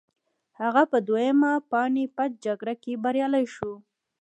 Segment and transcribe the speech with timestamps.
[0.61, 3.71] هغه په دویمه پاني پت جګړه کې بریالی شو.